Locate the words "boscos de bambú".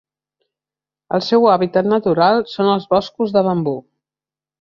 2.95-3.75